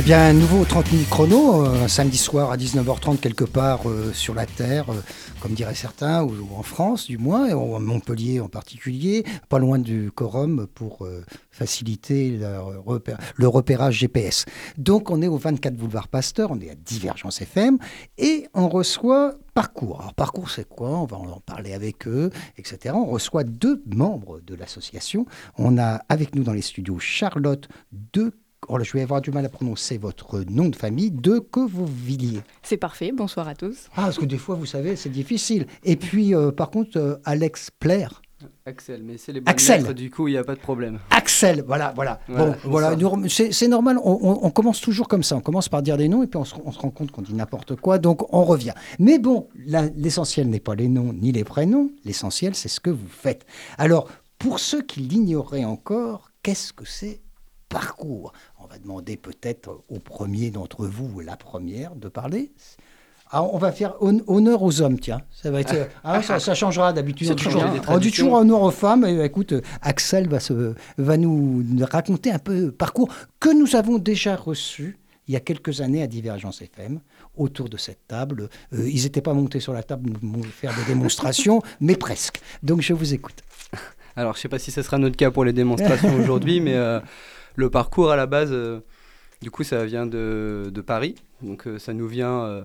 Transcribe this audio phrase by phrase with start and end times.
[0.00, 4.34] Eh bien, nouveau 30 minutes chrono, euh, samedi soir à 19h30 quelque part euh, sur
[4.34, 5.02] la Terre, euh,
[5.40, 9.78] comme diraient certains, ou, en France du moins, et en Montpellier en particulier, pas loin
[9.78, 11.06] du quorum pour
[11.50, 12.40] faciliter
[13.36, 14.46] le repérage GPS.
[14.78, 17.76] Donc on est au 24 boulevard Pasteur, on est à Divergence FM,
[18.16, 20.00] et on reçoit Parcours.
[20.00, 20.98] Alors Parcours c'est quoi?
[20.98, 22.94] On va en parler avec eux, etc.
[22.96, 25.26] On reçoit deux membres de l'association.
[25.58, 27.68] On a avec nous dans les studios Charlotte
[28.14, 28.32] de
[28.72, 32.42] Oh là, je vais avoir du mal à prononcer votre nom de famille, de Quevilliers.
[32.62, 33.88] C'est parfait, bonsoir à tous.
[33.96, 35.66] Ah, parce que des fois, vous savez, c'est difficile.
[35.82, 38.22] Et puis, euh, par contre, euh, Alex Plaire.
[38.66, 39.80] Axel, mais c'est les bonnes Axel.
[39.82, 41.00] lettres, du coup, il n'y a pas de problème.
[41.10, 42.20] Axel, voilà, voilà.
[42.28, 42.96] Voilà, bon, voilà,
[43.28, 45.34] c'est c'est normal, on, on- on commence toujours comme ça.
[45.36, 47.22] On commence par dire des noms et puis on se, on se rend compte qu'on
[47.22, 48.72] dit n'importe quoi, donc on revient.
[49.00, 52.90] Mais bon, la- l'essentiel n'est pas les noms ni les prénoms, l'essentiel c'est ce que
[52.90, 53.44] vous faites.
[53.78, 57.20] Alors, pour ceux qui l'ignoreraient encore, qu'est-ce que c'est
[57.70, 62.52] parcours On va demander peut-être au premier d'entre vous, ou la première, de parler.
[63.30, 65.20] Ah, on va faire hon- honneur aux hommes, tiens.
[65.30, 67.30] Ça, va être, ah, ça, ça changera d'habitude.
[67.30, 69.04] On on dit toujours honneur aux femmes.
[69.06, 73.98] Et, écoute, Axel va, se, va nous raconter un peu le parcours que nous avons
[73.98, 74.98] déjà reçu
[75.28, 76.98] il y a quelques années à Divergence FM,
[77.36, 78.48] autour de cette table.
[78.72, 82.40] Euh, ils n'étaient pas montés sur la table pour faire des démonstrations, mais presque.
[82.64, 83.36] Donc je vous écoute.
[84.16, 86.74] Alors, je ne sais pas si ce sera notre cas pour les démonstrations aujourd'hui, mais
[86.74, 86.98] euh,
[87.56, 88.80] le parcours à la base, euh,
[89.42, 91.14] du coup, ça vient de, de Paris.
[91.42, 92.62] Donc, euh, ça nous vient euh,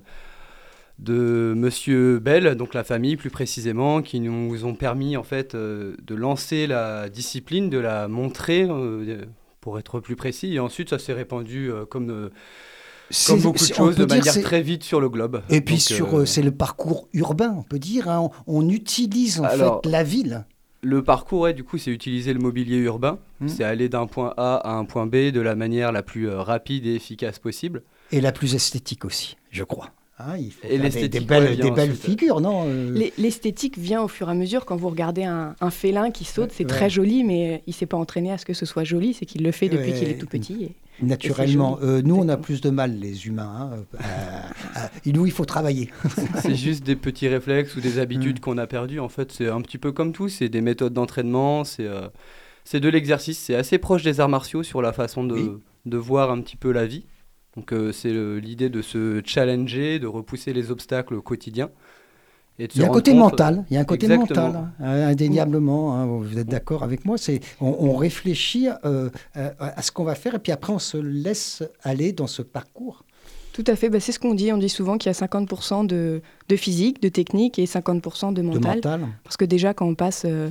[0.99, 5.95] de Monsieur Bell, donc la famille plus précisément, qui nous ont permis en fait euh,
[6.03, 9.25] de lancer la discipline, de la montrer, euh,
[9.61, 10.53] pour être plus précis.
[10.53, 12.29] Et ensuite, ça s'est répandu euh, comme, euh,
[13.41, 15.41] beaucoup de choses, de manière très vite sur le globe.
[15.49, 18.09] Et puis Donc, sur, euh, c'est le parcours urbain, on peut dire.
[18.09, 18.29] hein.
[18.47, 20.45] On, on utilise en Alors, fait la ville.
[20.87, 23.17] Le parcours, ouais, du coup, c'est utiliser le mobilier urbain.
[23.39, 23.47] Mhm.
[23.49, 26.41] C'est aller d'un point A à un point B de la manière la plus euh,
[26.41, 27.81] rapide et efficace possible.
[28.11, 29.89] Et la plus esthétique aussi, je crois.
[30.19, 34.29] Hein, il faut Et des, belles, des figures, non euh, L'es- L'esthétique vient au fur
[34.29, 36.69] et à mesure quand vous regardez un, un félin qui saute, c'est Ouais.
[36.69, 39.43] très joli, mais il s'est pas entraîné à ce que ce soit joli, c'est qu'il
[39.43, 39.99] le fait depuis Ouais.
[39.99, 40.63] qu'il est tout petit.
[40.65, 41.77] et- Naturellement.
[41.81, 43.71] Euh, nous, on a plus de mal, les humains.
[43.73, 43.85] hein.
[43.95, 43.99] Euh,
[45.05, 45.89] euh, nous, il faut travailler.
[46.41, 48.99] c'est juste des petits réflexes ou des habitudes qu'on a perdues.
[48.99, 50.29] En fait, c'est un petit peu comme tout.
[50.29, 51.63] C'est des méthodes d'entraînement.
[51.63, 52.07] C'est euh,
[52.63, 53.37] c'est de l'exercice.
[53.39, 55.51] C'est assez proche des arts martiaux sur la façon de, Oui.
[55.85, 57.05] de voir un petit peu la vie.
[57.55, 61.69] Donc, euh, c'est l'idée de se challenger, de repousser les obstacles au quotidien.
[62.59, 64.47] Et Il y a un côté compte- mental, il y a un côté Exactement.
[64.47, 65.95] mental, hein, indéniablement.
[65.95, 70.03] hein, vous êtes d'accord avec moi C'est on, on réfléchit euh, à, à ce qu'on
[70.03, 73.03] va faire et puis après on se laisse aller dans ce parcours.
[73.53, 74.51] Tout à fait, bah, c'est ce qu'on dit.
[74.51, 78.41] On dit souvent qu'il y a 50% de, de physique, de technique et 50% de
[78.41, 78.75] De mental.
[78.75, 79.01] mental.
[79.23, 80.49] Parce que déjà, quand on passe euh,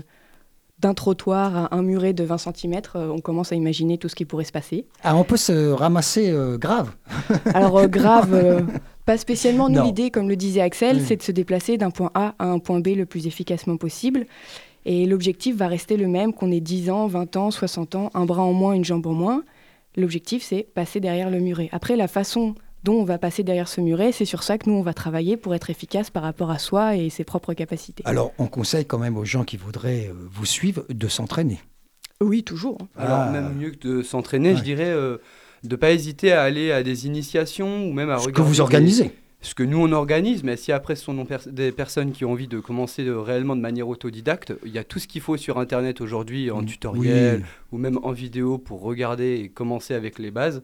[0.78, 4.24] d'un trottoir à un muret de 20 cm, on commence à imaginer tout ce qui
[4.24, 4.86] pourrait se passer.
[5.02, 6.94] Ah, on peut se ramasser euh, grave.
[7.54, 8.60] Alors euh, grave, euh,
[9.06, 9.68] pas spécialement.
[9.68, 12.58] Nous, l'idée, comme le disait Axel, c'est de se déplacer d'un point A à un
[12.58, 14.26] point B le plus efficacement possible.
[14.84, 18.26] Et l'objectif va rester le même, qu'on ait 10 ans, 20 ans, 60 ans, un
[18.26, 19.42] bras en moins, une jambe en moins.
[19.96, 21.70] L'objectif, c'est passer derrière le muret.
[21.72, 24.76] Après, la façon dont on va passer derrière ce muret, c'est sur ça que nous,
[24.76, 28.02] on va travailler pour être efficace par rapport à soi et ses propres capacités.
[28.06, 31.60] Alors, on conseille quand même aux gens qui voudraient euh, vous suivre de s'entraîner.
[32.20, 32.78] Oui, toujours.
[32.80, 32.88] hein.
[32.96, 33.30] Alors, Ah.
[33.30, 34.56] même mieux que de s'entraîner, Ouais.
[34.56, 35.16] je dirais euh,
[35.64, 38.60] de ne pas hésiter à aller à des initiations ou même à Ce que vous
[38.60, 39.12] organisez.
[39.40, 42.48] ce que nous on organise, mais si après ce sont des personnes qui ont envie
[42.48, 45.58] de commencer de- réellement de manière autodidacte, il y a tout ce qu'il faut sur
[45.58, 46.66] Internet aujourd'hui en Mm.
[46.66, 47.44] tutoriel Oui.
[47.72, 50.62] ou même en vidéo pour regarder et commencer avec les bases.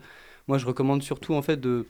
[0.48, 1.86] Moi, je recommande surtout en fait de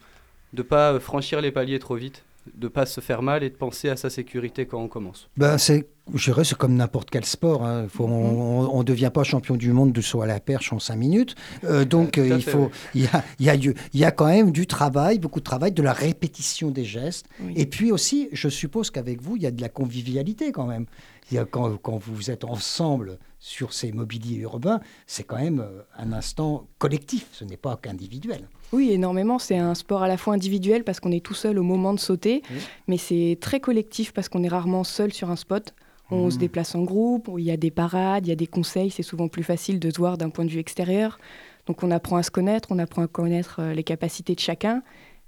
[0.53, 2.25] ne pas franchir les paliers trop vite,
[2.55, 5.29] de pas se faire mal et de penser à sa sécurité quand on commence.
[5.37, 7.65] Ben, c'est, je dirais, c'est comme n'importe quel sport.
[7.65, 7.87] hein.
[7.89, 10.97] Faut- on ne devient pas champion du monde de saut à la perche en cinq
[10.97, 11.35] minutes.
[11.65, 12.71] Euh, donc, euh, il, fait, faut, oui.
[12.95, 15.39] il, y a, il, y a, du- il y a quand même du travail, beaucoup
[15.41, 17.27] de travail, de la répétition des gestes.
[17.41, 17.53] Oui.
[17.57, 20.87] Et puis aussi, je suppose qu'avec vous, il y a de la convivialité quand même.
[21.31, 25.61] Il y a, quand, quand vous êtes ensemble sur ces mobiliers urbains, c'est quand même
[25.61, 28.49] euh, un instant collectif, ce n'est pas qu'individuel.
[28.73, 29.39] Oui, énormément.
[29.39, 32.01] C'est un sport à la fois individuel parce qu'on est tout seul au moment de
[32.01, 32.43] sauter,
[32.87, 35.75] mais c'est très collectif parce qu'on est rarement seul sur un spot.
[36.13, 36.31] On Mhm.
[36.33, 39.03] se déplace en groupe, il y a des parades, il y a des conseils, c'est
[39.05, 41.19] souvent plus facile de se voir d'un point de vue extérieur.
[41.67, 44.83] Donc on apprend à se connaître, on apprend à connaître euh, les capacités de chacun.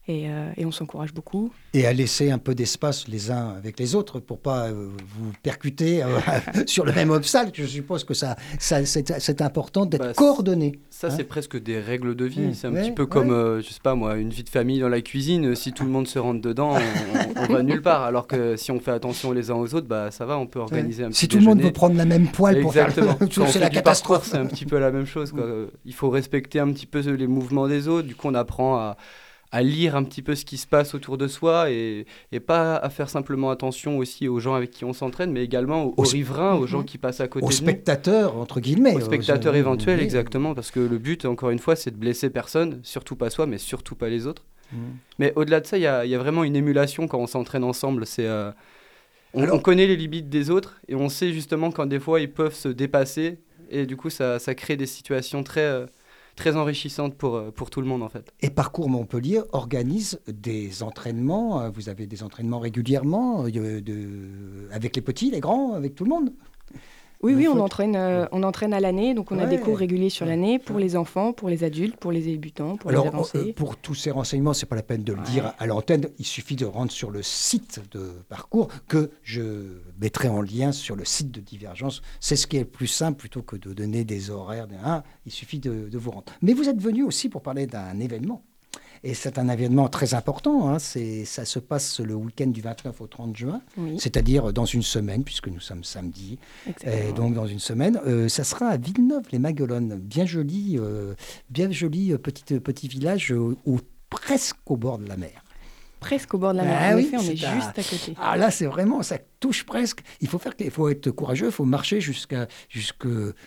[0.09, 1.53] Et, euh, et on s'encourage beaucoup.
[1.75, 5.31] Et à laisser un peu d'espace les uns avec les autres pour pas euh, vous
[5.45, 6.19] percuter euh,
[6.67, 7.53] sur le même obstacle.
[7.55, 10.81] Je suppose que ça, ça c'est important d'être Bah, coordonné.
[10.91, 12.41] Ça, Hein c'est presque des règles de vie.
[12.49, 12.55] Mm.
[12.55, 13.09] C'est un Ouais, petit peu ouais.
[13.09, 15.55] comme, euh, je sais pas moi, une vie de famille dans la cuisine.
[15.55, 18.03] Si tout le monde se rentre dedans, on, on va nulle part.
[18.03, 20.59] Alors que si on fait attention les uns aux autres, bah ça va, on peut
[20.59, 23.17] organiser un petit Si tout le monde veut prendre la même poêle pour faire Exactement.
[23.21, 23.27] le...
[23.41, 24.27] On c'est fait la catastrophe.
[24.29, 25.31] C'est un petit peu la même chose.
[25.31, 25.43] quoi.
[25.45, 28.09] Euh, Il faut respecter un petit peu les mouvements des autres.
[28.09, 28.97] Du coup, on apprend à,
[29.55, 32.75] à lire un petit peu ce qui se passe autour de soi et, et pas
[32.77, 36.55] à faire simplement attention aussi aux gens avec qui on s'entraîne, mais également aux, riverains,
[36.55, 36.85] aux gens Mhm.
[36.87, 37.59] qui passent à côté Aux de nous.
[37.59, 38.95] spectateurs, entre guillemets.
[38.97, 40.05] Aux spectateurs éventuels, oui.
[40.05, 43.47] exactement, parce que le but, encore une fois, c'est de blesser personne, surtout pas soi,
[43.47, 44.43] mais surtout pas les autres.
[44.73, 44.77] Mm.
[45.19, 47.27] Mais au-delà de ça, il y a, il y a vraiment une émulation quand on
[47.27, 48.07] s'entraîne ensemble.
[48.07, 48.51] C'est, euh,
[49.35, 52.21] on, Alors- on connaît les limites des autres et on sait justement quand des fois
[52.21, 53.39] ils peuvent se dépasser
[53.71, 55.87] et du coup ça, ça crée des situations très, euh,
[56.37, 58.33] très enrichissantes pour, euh, pour tout le monde en fait.
[58.41, 61.63] Et Parcours Montpellier organise des entraînements.
[61.63, 66.11] euh, Vous avez des entraînements régulièrement euh, avec les petits, les grands, avec tout le
[66.11, 66.33] monde?
[67.23, 70.11] Oui, oui, on entraîne, euh, on entraîne à l'année, donc on a des cours réguliers
[70.11, 73.39] sur l'année pour les enfants, pour les adultes, pour les débutants, pour Alors, les avancés.
[73.39, 75.25] euh, pour tous ces renseignements, c'est pas la peine de le Ouais.
[75.27, 76.09] dire à l'antenne.
[76.19, 80.97] Il suffit de rendre sur le site de Parcours que je mettrai en lien sur
[80.97, 82.03] le site de Divergence.
[82.19, 84.67] C'est ce qui est le plus simple plutôt que de donner des horaires.
[84.85, 86.33] hein, il suffit de, de vous rendre.
[86.43, 88.43] Mais vous êtes venu aussi pour parler d'un événement.
[89.05, 90.69] Et c'est un événement très important.
[90.69, 90.79] hein.
[90.79, 94.83] C'est, ça se passe le week-end du 29 au 30 juin, oui, c'est-à-dire dans une
[94.83, 96.39] semaine, puisque nous sommes samedi.
[96.69, 97.09] exactement.
[97.09, 101.15] Et donc dans une semaine, euh, ça sera à Villeneuve-les-Maguelones, bien joli, euh,
[101.51, 105.43] bien joli euh, petit, petit village au- presque au bord de la mer.
[106.03, 106.79] Presque au bord de la mer.
[106.81, 108.15] Ah en oui, effet, on est juste à côté.
[108.21, 110.01] Ah là, c'est vraiment, ça touche presque.
[110.21, 113.07] Il faut faire, il faut être courageux, il faut marcher jusqu'à jusque,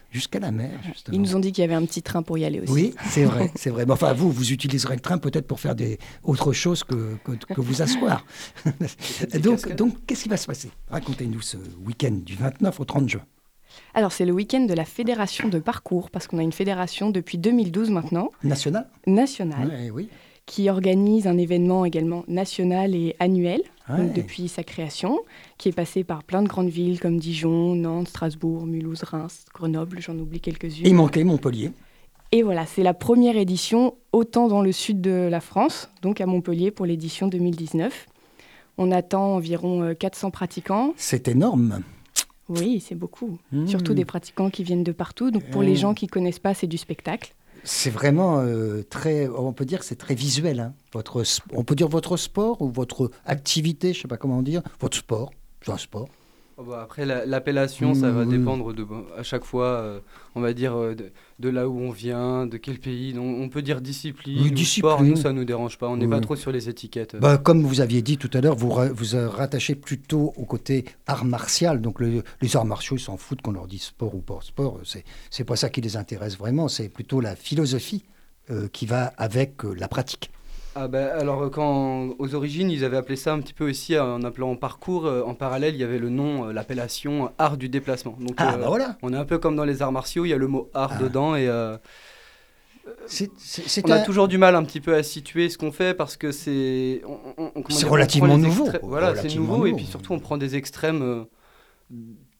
[0.10, 0.72] jusqu'à la mer.
[0.86, 1.16] Justement.
[1.16, 2.72] Ils nous ont dit qu'il y avait un petit train pour y aller aussi.
[2.72, 3.86] Oui, c'est vrai, c'est vrai.
[3.86, 7.32] Mais enfin, vous, vous utiliserez le train peut-être pour faire des autre chose que, que,
[7.54, 8.26] que vous asseoir.
[9.42, 10.72] donc, donc, qu'est-ce qui va se passer?
[10.90, 13.22] Racontez-nous ce week-end du 29 au 30 juin.
[13.94, 17.38] Alors, c'est le week-end de la fédération de parcours, parce qu'on a une fédération depuis
[17.38, 20.10] 2012 maintenant, National nationale, Ouais, Oui.
[20.46, 23.98] Qui organise un événement également national et annuel, Ouais.
[23.98, 25.20] donc depuis sa création,
[25.58, 30.00] qui est passé par plein de grandes villes comme Dijon, Nantes, Strasbourg, Mulhouse, Reims, Grenoble,
[30.02, 30.86] j'en oublie quelques-unes.
[30.88, 31.72] Il manquait Montpellier.
[32.32, 36.26] Et voilà, c'est la première édition autant dans le sud de la France, donc à
[36.26, 38.08] Montpellier pour l'édition 2019.
[38.78, 40.94] On attend environ euh, 400 pratiquants.
[40.98, 41.82] C'est énorme.
[42.50, 43.38] Oui, c'est beaucoup.
[43.52, 43.68] Mmh.
[43.68, 45.32] Surtout des pratiquants qui viennent de partout.
[45.32, 47.34] Donc pour les gens qui connaissent pas, c'est du spectacle.
[47.68, 50.60] C'est vraiment euh, très, on peut dire c'est très visuel.
[50.60, 50.74] hein.
[50.94, 54.96] Votre, on peut dire votre sport ou votre activité, je sais pas comment dire, votre
[54.96, 55.32] sport,
[55.64, 56.08] c'est un sport.
[56.58, 58.30] Oh bah, après, la- l'appellation, ça va Mmh.
[58.30, 58.88] dépendre de,
[59.18, 60.00] à chaque fois, euh,
[60.36, 63.12] on va dire, euh, de, de là où on vient, de quel pays.
[63.12, 64.90] Donc, on peut dire discipline, Oui, ou discipline.
[64.92, 65.90] sport, nous, ça nous dérange pas.
[65.90, 66.12] On n'est Oui.
[66.12, 67.18] pas trop sur les étiquettes.
[67.18, 70.46] Bah, comme vous aviez dit tout à l'heure, vous ra- vous euh, rattachez plutôt au
[70.46, 71.82] côté art martial.
[71.82, 74.80] Donc le- les arts martiaux, ils s'en foutent qu'on leur dise sport ou pas sport.
[75.30, 76.70] C'est pas ça qui les intéresse vraiment.
[76.70, 78.06] C'est plutôt la philosophie
[78.50, 80.32] euh, qui va avec la pratique.
[80.78, 83.96] Ah bah, alors euh, quand aux origines ils avaient appelé ça un petit peu aussi
[83.96, 87.56] euh, en appelant parcours euh, en parallèle il y avait le nom euh, l'appellation art
[87.56, 88.98] du déplacement donc Ah euh, bah voilà.
[89.02, 90.92] on est un peu comme dans les arts martiaux il y a le mot art
[90.96, 91.04] Ah.
[91.04, 91.50] dedans et
[93.86, 96.32] on a toujours du mal un petit peu à situer ce qu'on fait parce que
[96.34, 97.02] c'est
[97.88, 98.68] relativement nouveau.
[98.84, 99.78] voilà c'est Relativement nouveau et nouveau.
[99.78, 101.26] puis surtout on prend des extrêmes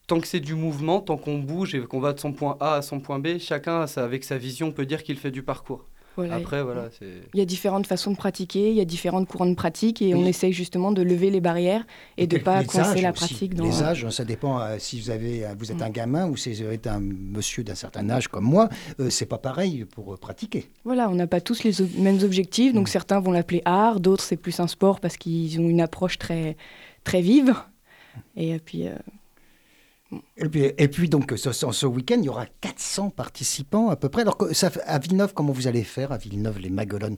[0.06, 2.74] tant que c'est du mouvement tant qu'on bouge et qu'on va de son point A
[2.74, 6.36] à son point B chacun avec sa vision peut dire qu'il fait du parcours Voilà.
[6.36, 6.88] après voilà
[7.34, 10.14] Il y a différentes façons de pratiquer, il y a différentes courants de pratique et
[10.14, 10.20] Oui.
[10.22, 13.64] on essaye justement de lever les barrières et de ne pas coincer la pratique dans...
[13.64, 15.82] Les âges, ça dépend euh, si vous, avez, euh, vous êtes Mm.
[15.82, 18.68] un gamin ou si vous êtes un monsieur d'un certain âge comme moi.
[19.00, 20.70] euh, c'est pas pareil pour euh, pratiquer.
[20.84, 22.90] Voilà, on n'a pas tous les ob- mêmes objectifs, donc Mm.
[22.92, 26.56] certains vont l'appeler art, d'autres c'est plus un sport parce qu'ils ont une approche très,
[27.04, 27.54] très vive.
[28.36, 28.94] Et puis, euh,
[30.36, 33.96] Et puis, et puis donc, ce, ce- ce week-end, il y aura 400 participants à
[33.96, 34.22] peu près.
[34.22, 37.16] Alors, ça, à Villeneuve, comment vous allez faire à Villeneuve, les Maguelones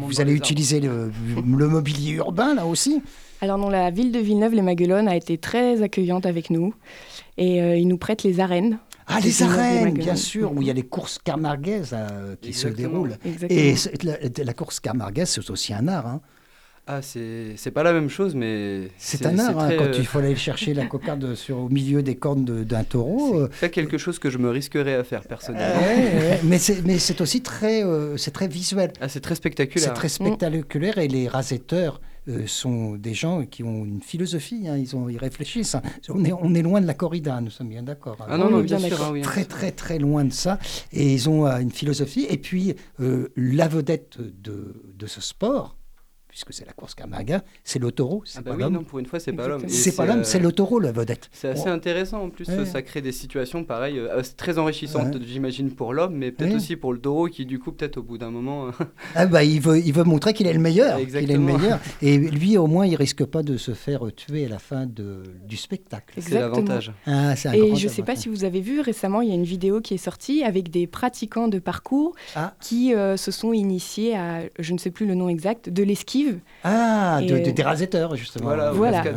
[0.00, 3.02] Vous allez les utiliser le, le mobilier urbain, là aussi
[3.42, 6.74] alors non, la ville de Villeneuve-les-Maguelones a été très accueillante avec nous
[7.38, 8.78] et euh, ils nous prêtent les arènes.
[9.06, 12.68] Ah, les arènes, bien sûr, où il y a les courses camarguaises euh, qui se
[12.68, 13.16] déroulent.
[13.24, 13.58] Exactement.
[13.58, 16.06] Et la, la course camarguaise, c'est aussi un art.
[16.06, 16.20] hein.
[16.86, 19.94] Ah c'est c'est pas la même chose mais C'est un art, hein, très, quand euh,
[19.96, 23.38] il faut aller chercher la cocarde sur, au milieu des cornes de- d'un taureau.
[23.38, 25.80] euh, C'est pas quelque chose que je me risquerais à faire personnellement.
[25.82, 28.92] ouais, ouais, mais c'est mais c'est aussi très, euh, c'est très visuel.
[29.00, 29.88] Ah, c'est très spectaculaire.
[29.88, 34.76] C'est très spectaculaire et les rasetteurs euh, sont des gens qui ont une philosophie, hein,
[34.76, 35.74] ils, ont, ils réfléchissent.
[35.76, 35.82] hein.
[36.08, 38.16] On, est, on est loin de la corrida, nous sommes bien d'accord.
[38.20, 38.26] hein.
[38.28, 38.90] Ah non, non, bien, bien sûr.
[38.90, 39.06] d'accord.
[39.06, 39.22] hein, oui.
[39.22, 40.58] Très très très loin de ça.
[40.92, 42.26] Et ils ont euh, une philosophie.
[42.28, 45.76] Et puis euh, la vedette de, de ce sport,
[46.30, 48.72] puisque c'est la course Carmaga, c'est le taureau, c'est Ah bah pas oui, l'homme.
[48.74, 49.68] non, pour une fois, c'est pas l'homme.
[49.68, 51.28] C'est pas l'homme, euh, c'est le taureau la vedette.
[51.32, 51.70] C'est assez Oh.
[51.70, 52.64] intéressant en plus, Ouais.
[52.64, 55.20] ça crée des situations pareilles, euh, très enrichissantes, Ouais.
[55.26, 56.56] j'imagine, pour l'homme, mais peut-être Ouais.
[56.56, 58.68] aussi pour le taureau qui, du coup, peut-être au bout d'un moment.
[58.68, 58.70] euh,
[59.14, 60.96] Ah bah, il veut, il veut montrer qu'il est le meilleur.
[60.98, 61.58] qu'il est le Exactement.
[61.58, 61.80] meilleur.
[62.02, 65.22] Et lui, au moins, il risque pas de se faire tuer à la fin de,
[65.46, 66.14] du spectacle.
[66.14, 66.54] c'est Exactement.
[66.54, 66.92] l'avantage.
[67.06, 69.28] Ah, c'est un Et grand je ne sais pas si vous avez vu récemment, il
[69.28, 72.54] y a une vidéo qui est sortie avec des pratiquants de parcours Ah.
[72.60, 76.19] qui euh, se sont initiés à, je ne sais plus le nom exact, de l'esquive.
[76.64, 78.46] Ah, de- Et, de- euh, des raseteurs, justement.
[78.46, 79.00] Voilà, Voilà.
[79.02, 79.10] des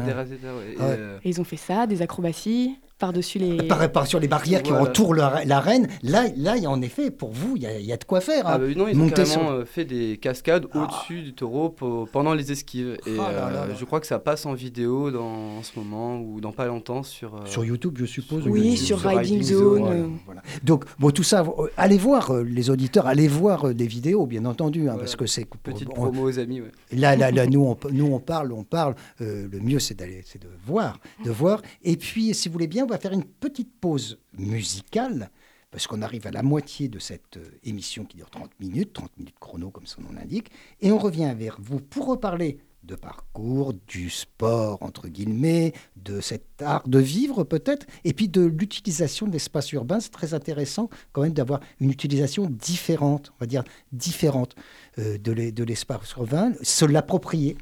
[0.55, 0.75] ouais.
[0.81, 3.57] Euh, Et ils ont fait ça, des acrobaties par-dessus les.
[3.67, 6.81] Par, par sur les barrières qui entourent la- l'arène, là, là, il y a en
[6.81, 8.43] effet, pour vous, il y a, il y a de quoi faire.
[8.45, 8.59] Ah hein.
[8.59, 10.77] bah non, ils ont Monter carrément sur- euh, fait des cascades Ah.
[10.83, 11.69] au-dessus du taureau
[12.11, 12.97] pendant les esquives.
[13.05, 13.73] Et Ah là là euh, là.
[13.77, 17.03] je crois que ça passe en vidéo dans, en ce moment ou dans pas longtemps
[17.03, 17.35] sur.
[17.35, 18.47] euh, Sur YouTube, je suppose.
[18.47, 18.77] Oui, YouTube.
[18.85, 19.59] sur sur Riding, Riding Zone.
[19.59, 20.41] Zone, Voilà, euh, voilà.
[20.63, 24.25] Donc, bon, tout ça, euh, allez voir, euh, les auditeurs, allez voir euh, des vidéos,
[24.25, 24.99] bien entendu, hein, Voilà.
[24.99, 25.45] parce que c'est...
[25.63, 26.71] Petite on- promo aux amis, ouais.
[26.97, 28.95] Là, là, là, nous, on, nous, on parle, on parle.
[29.21, 31.61] euh, le mieux, c'est d'aller, c'est de voir, de voir.
[31.83, 35.29] Et puis, si vous voulez bien, va faire une petite pause musicale,
[35.71, 39.17] parce qu'on arrive à la moitié de cette euh, émission qui dure 30 minutes, 30
[39.17, 40.49] minutes chrono, comme son nom l'indique.
[40.81, 46.61] Et on revient vers vous pour reparler de parcours, du sport, entre guillemets, de cet
[46.61, 49.99] art de vivre peut-être, et puis de l'utilisation de l'espace urbain.
[50.01, 54.53] C'est très intéressant quand même d'avoir une utilisation différente, on va dire différente
[54.99, 57.57] euh, de l'e- de l'espace urbain, se l'approprier.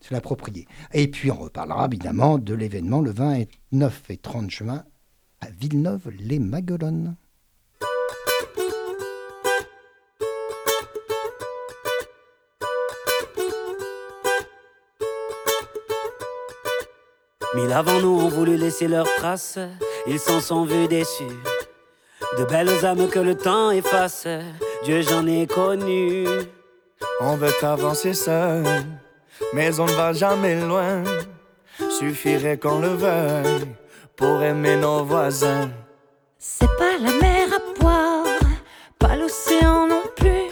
[0.00, 0.66] Se l'approprier.
[0.92, 4.84] Et puis on reparlera évidemment de l'événement le 29 et 30 juin
[5.40, 7.16] à Villeneuve-les-Maguelones.
[17.54, 19.58] Mille avant nous ont voulu laisser leurs traces,
[20.06, 21.24] ils s'en sont vus déçus.
[22.38, 24.26] De belles âmes que le temps efface,
[24.84, 26.24] Dieu j'en ai connu.
[27.20, 28.64] On veut avancer seul,
[29.52, 31.02] mais on ne va jamais loin.
[31.98, 33.66] Suffirait qu'on le veuille
[34.16, 35.70] pour aimer nos voisins.
[36.38, 38.26] C'est pas la mer à boire,
[38.98, 40.50] pas l'océan non plus.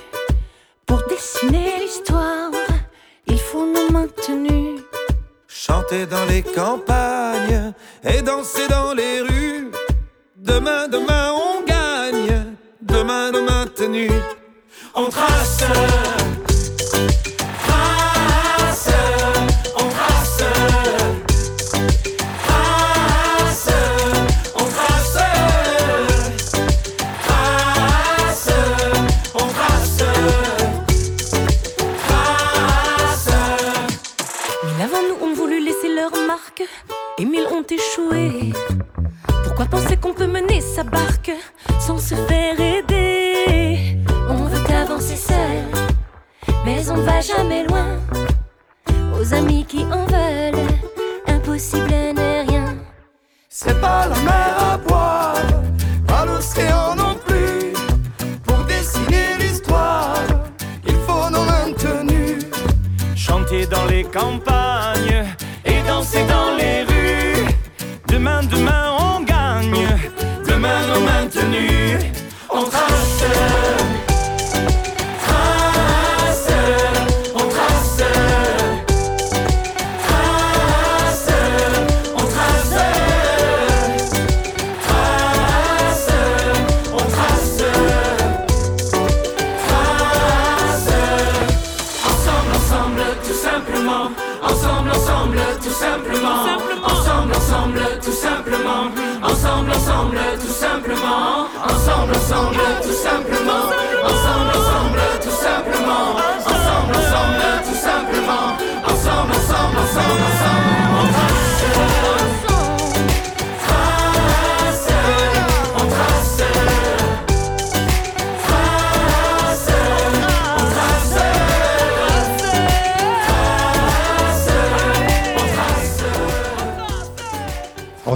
[0.87, 2.51] Pour dessiner l'histoire,
[3.27, 4.81] il faut nos mains tenues.
[5.47, 7.73] Chanter dans les campagnes
[8.03, 9.71] et danser dans les rues.
[10.37, 12.57] Demain, demain, on gagne.
[12.81, 14.11] Demain, demain, tenue.
[14.95, 15.11] On.
[15.11, 15.65] Trace.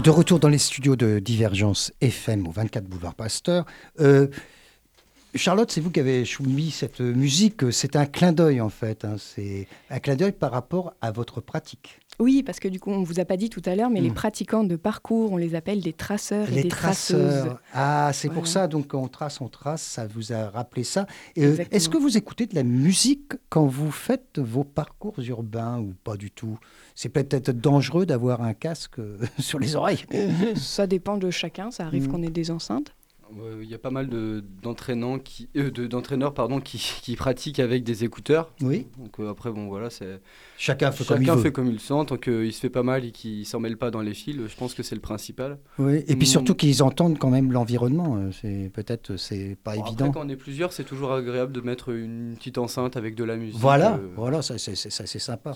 [0.04, 3.64] De retour dans les studios de Divergence FM au 24 boulevard Pasteur.
[4.00, 4.28] Euh,
[5.34, 7.72] Charlotte, c'est vous qui avez soumis cette musique.
[7.72, 9.06] C'est un clin d'œil en fait.
[9.06, 9.16] hein.
[9.18, 12.00] C'est un clin d'œil par rapport à votre pratique.
[12.20, 14.10] Oui, parce que du coup, on vous a pas dit tout à l'heure, mais les
[14.10, 14.14] Mm.
[14.14, 17.40] pratiquants de parcours, on les appelle des traceurs et Les des traceuses.
[17.40, 17.60] traceurs.
[17.72, 18.68] Ah, c'est pour ça.
[18.68, 19.82] Donc, quand on trace, on trace.
[19.82, 21.06] Ça vous a rappelé ça.
[21.36, 21.56] Et, euh.
[21.70, 26.16] Est-ce que vous écoutez de la musique quand vous faites vos parcours urbains ou pas
[26.16, 26.58] du tout?
[26.94, 30.04] C'est peut-être dangereux d'avoir un casque euh, sur les oreilles.
[30.56, 32.12] Ça dépend de chacun, ça arrive Mm.
[32.12, 32.92] qu'on ait des enceintes.
[33.62, 34.08] Il y a pas mal
[34.62, 38.52] d'entraîneurs qui, euh, d'entraîneurs pardon, qui, qui, pratiquent avec des écouteurs.
[38.60, 38.86] Oui.
[38.98, 40.20] Donc euh, après, bon, voilà, c'est.
[40.58, 41.42] Chacun fait Chacun comme il veut.
[41.42, 43.60] fait comme il le sent, tant qu'il se fait pas mal et qu'il ne s'en
[43.60, 44.36] mêle pas dans les fils.
[44.46, 45.58] Je pense que c'est le principal.
[45.78, 46.04] Oui.
[46.06, 46.30] Et puis Mm.
[46.30, 48.16] surtout qu'ils entendent quand même l'environnement.
[48.16, 50.06] euh, C'est peut-être c'est pas Bon, évident.
[50.06, 53.24] Après, quand on est plusieurs, c'est toujours agréable de mettre une petite enceinte avec de
[53.24, 53.58] la musique.
[53.60, 55.54] Voilà, euh, voilà, ça c'est ça, c'est sympa.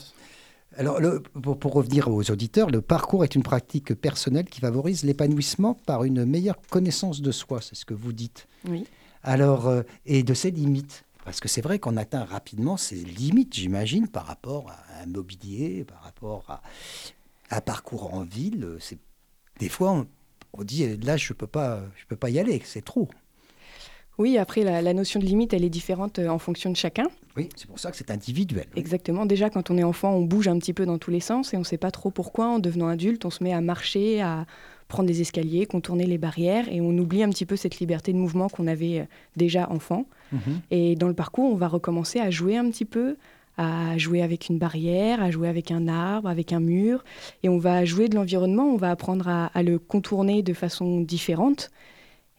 [0.76, 5.02] Alors, le- pour, pour revenir aux auditeurs, le parcours est une pratique personnelle qui favorise
[5.04, 8.46] l'épanouissement par une meilleure connaissance de soi, c'est ce que vous dites.
[8.68, 8.86] Oui.
[9.22, 11.04] Alors, euh, et de ses limites.
[11.24, 15.84] Parce que c'est vrai qu'on atteint rapidement ses limites, j'imagine, par rapport à un mobilier,
[15.84, 16.62] par rapport à
[17.50, 18.64] un parcours en ville.
[18.64, 18.78] Euh,
[19.58, 20.06] des fois, on,
[20.54, 23.08] on dit là, je peux pas, je peux pas y aller, c'est trop.
[24.18, 27.06] Oui, après, la, la notion de limite, elle est différente euh, en fonction de chacun.
[27.36, 28.66] Oui, c'est pour ça que c'est individuel.
[28.74, 28.80] oui.
[28.80, 29.26] Exactement.
[29.26, 31.56] Déjà, quand on est enfant, on bouge un petit peu dans tous les sens et
[31.56, 32.48] on ne sait pas trop pourquoi.
[32.48, 34.44] En devenant adulte, on se met à marcher, à
[34.88, 38.18] prendre des escaliers, contourner les barrières et on oublie un petit peu cette liberté de
[38.18, 39.04] mouvement qu'on avait euh,
[39.36, 40.06] déjà enfant.
[40.32, 40.40] Mhm.
[40.72, 43.16] Et dans le parcours, on va recommencer à jouer un petit peu,
[43.56, 47.04] à jouer avec une barrière, à jouer avec un arbre, avec un mur.
[47.44, 51.00] Et on va jouer de l'environnement, on va apprendre à, à le contourner de façon
[51.02, 51.70] différente.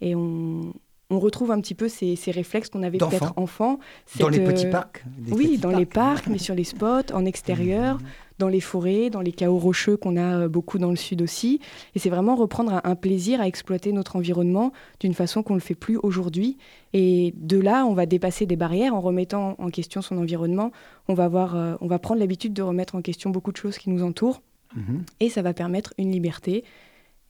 [0.01, 0.73] Et on,
[1.09, 3.79] on retrouve un petit peu ces, ces réflexes qu'on avait peut-être enfant.
[4.19, 7.25] Dans les petits euh, parcs oui, petits dans les parcs, mais sur les spots, en
[7.25, 8.07] extérieur, Mhm.
[8.37, 11.59] dans les forêts, dans les chaos rocheux qu'on a euh, beaucoup dans le sud aussi.
[11.95, 15.59] Et c'est vraiment reprendre un, un plaisir à exploiter notre environnement d'une façon qu'on ne
[15.59, 16.57] le fait plus aujourd'hui.
[16.93, 20.71] Et de là, on va dépasser des barrières en remettant en question son environnement.
[21.07, 23.77] On va, avoir, euh, on va prendre l'habitude de remettre en question beaucoup de choses
[23.77, 24.41] qui nous entourent.
[24.75, 25.03] Mhm.
[25.19, 26.63] Et ça va permettre une liberté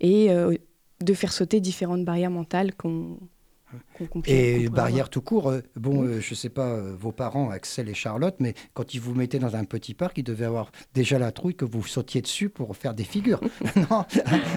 [0.02, 0.54] et euh,
[1.02, 3.18] de faire sauter différentes barrières mentales qu'on
[4.26, 6.08] Et barrière tout court, euh, bon, Oui.
[6.08, 9.14] euh, je ne sais pas euh, vos parents, Axel et Charlotte, mais quand ils vous
[9.14, 12.50] mettaient dans un petit parc, ils devaient avoir déjà la trouille que vous sautiez dessus
[12.50, 13.42] pour faire des figures.
[13.92, 14.06] non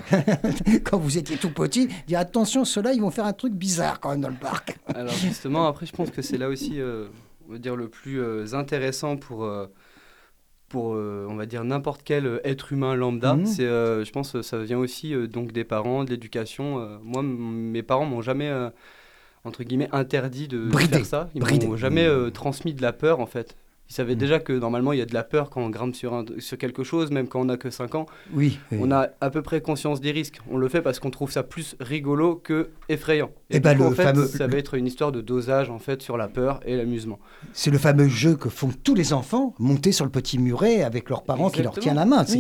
[0.85, 4.11] Quand vous étiez tout petit, dire attention, ceux-là, ils vont faire un truc bizarre quand
[4.11, 4.79] même dans le parc.
[4.94, 7.09] Alors justement, après, je pense que c'est là aussi, euh,
[7.48, 9.66] on va dire, le plus euh, intéressant pour, euh,
[10.68, 13.35] pour euh, on va dire, n'importe quel euh, être humain lambda.
[13.35, 13.46] Mhm.
[13.46, 16.79] C'est, euh, je pense que ça vient aussi euh, donc des parents, de l'éducation.
[16.79, 17.37] Euh, moi, m-
[17.70, 18.70] mes parents m'ont jamais, euh,
[19.44, 20.96] entre guillemets, interdit de Bridé.
[20.96, 21.31] faire ça.
[21.35, 23.57] Ils m'ont jamais euh, transmis de la peur, en fait.
[23.92, 24.18] Ils savaient Mhm.
[24.20, 26.57] déjà que normalement, il y a de la peur quand on grimpe sur, un- sur
[26.57, 28.07] quelque chose, même quand on n'a que 5 ans.
[28.33, 28.59] Oui.
[28.72, 30.38] On a à peu près conscience des risques.
[30.50, 33.31] On le fait parce qu'on trouve ça plus rigolo que effrayant.
[33.50, 35.20] Eh Et, ben, du coup, le en fait, fameux- ça va être une histoire de
[35.20, 37.18] dosage en fait sur la peur et l'amusement.
[37.52, 41.11] C'est le fameux jeu que font tous les enfants, monter sur le petit muret avec
[41.11, 42.24] leurs parents qui leur tiennent la main.
[42.24, 42.38] C'est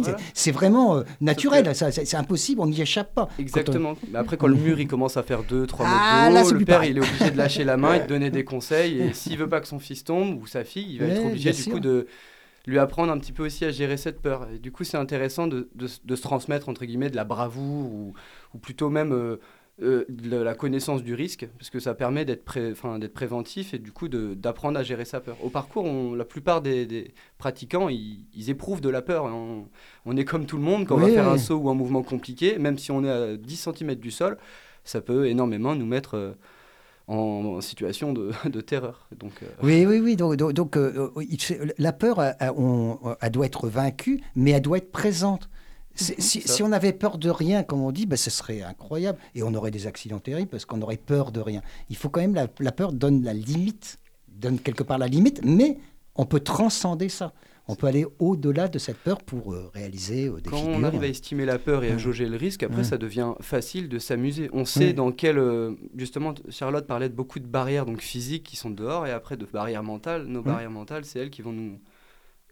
[0.52, 0.58] voilà.
[0.58, 3.26] vraiment euh, naturel, que- c'est impossible, on n'y échappe pas.
[3.26, 3.94] Quand on- Exactement.
[4.10, 6.92] Mais après, quand le mur il commence à faire 2-3 Ah, mètres le père pareil.
[6.92, 9.00] il est obligé de lâcher la main et de donner des conseils.
[9.02, 11.26] Et s'il veut pas que son fils tombe ou sa fille, il va Ouais, être
[11.26, 11.72] obligé bien du sûr.
[11.72, 12.06] coup de
[12.66, 14.48] lui apprendre un petit peu aussi à gérer cette peur.
[14.54, 17.92] Et du coup, c'est intéressant de, de, de se transmettre entre guillemets de la bravoure
[17.92, 18.14] ou,
[18.54, 19.36] ou plutôt même euh,
[19.82, 22.74] euh, de la connaissance du risque, parce que ça permet d'être pré-
[23.14, 25.36] préventif et du coup d'apprendre à gérer sa peur.
[25.42, 29.24] Au parcours, on- la plupart des, des pratiquants, ils, ils éprouvent de la peur.
[29.24, 29.68] On,
[30.06, 31.34] on est comme tout le monde, quand on va faire oui.
[31.34, 34.38] un saut ou un mouvement compliqué, même si on est à 10 cm du sol,
[34.84, 36.32] ça peut énormément nous mettre euh,
[37.08, 39.06] en, situation de, de terreur.
[39.18, 40.16] Donc, euh, Oui, oui, oui.
[40.16, 41.10] Donc, donc- donc, euh,
[41.78, 45.48] la peur, elle doit être vaincue, mais elle doit être présente.
[45.94, 49.18] C'est- Si, on avait peur de rien, comme on dit, ben, ce serait incroyable.
[49.34, 51.60] Et on aurait des accidents terribles parce qu'on aurait peur de rien.
[51.90, 55.40] Il faut quand même, la, la peur donne la limite, donne quelque part la limite,
[55.44, 55.76] mais
[56.14, 57.32] on peut transcender ça.
[57.68, 60.74] On peut aller au-delà de cette peur pour euh, réaliser euh, des Quand figures.
[60.76, 63.88] on arrive à estimer la peur et à jauger le risque, après ça devient facile
[63.88, 64.50] de s'amuser.
[64.52, 65.38] On sait dans quel...
[65.38, 69.36] euh, justement, Charlotte parlait de beaucoup de barrières donc physiques qui sont dehors et après
[69.36, 70.24] de barrières mentales.
[70.26, 71.78] Nos barrières mentales, c'est elles qui vont, nous,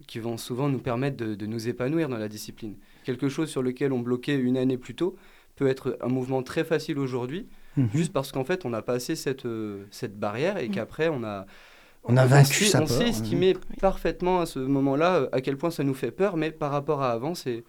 [0.06, 2.76] qui vont souvent nous permettre de, de nous épanouir dans la discipline.
[3.04, 5.16] Quelque chose sur lequel on bloquait une année plus tôt
[5.56, 7.46] peut être un mouvement très facile aujourd'hui,
[7.76, 7.88] Mhm.
[7.94, 10.74] juste parce qu'en fait on a passé cette, euh, cette barrière et Mhm.
[10.74, 11.46] qu'après on a...
[12.04, 12.96] On a vaincu sa on peur.
[12.96, 16.50] sait estimer parfaitement à ce moment-là euh, à quel point ça nous fait peur, mais
[16.50, 17.64] par rapport à avant, c'est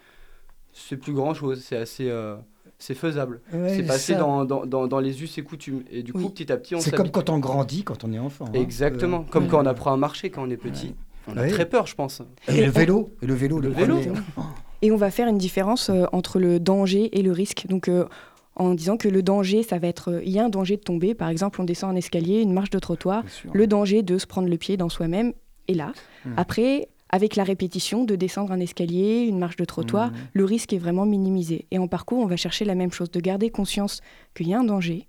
[0.74, 2.10] c'est plus grand-chose, c'est assez...
[2.10, 2.36] euh,
[2.80, 3.42] c'est faisable.
[3.54, 4.20] Ouais, c'est passé ça.
[4.20, 5.84] dans, dans, dans, dans les us et coutumes.
[5.92, 6.30] Et du coup, Oui.
[6.30, 8.46] petit à petit, on C'est comme quand on grandit, quand on est enfant.
[8.48, 8.52] hein.
[8.54, 9.20] Exactement.
[9.20, 9.50] Euh, comme ouais.
[9.50, 10.96] quand on apprend à marcher quand on est petit.
[11.28, 11.50] On a Ouais.
[11.50, 12.24] très peur, je pense.
[12.48, 13.98] Et le vélo, et le vélo, le, Le vélo.
[13.98, 14.18] premier.
[14.82, 17.68] Et on va faire une différence euh, entre le danger et le risque.
[17.70, 18.06] Donc, euh,
[18.56, 20.12] en disant que le danger, ça va être.
[20.12, 21.14] euh, Il y a un danger de tomber.
[21.14, 23.24] Par exemple, on descend un escalier, une marche de trottoir.
[23.30, 23.52] Sûr.
[23.54, 25.34] Le danger de se prendre le pied dans soi-même
[25.68, 25.94] est là.
[26.26, 26.34] Mhm.
[26.38, 30.18] Après, avec la répétition de descendre un escalier, une marche de trottoir, Mhm.
[30.34, 31.66] le risque est vraiment minimisé.
[31.72, 34.02] Et en parcours, on va chercher la même chose, de garder conscience
[34.34, 35.08] qu'il y a un danger,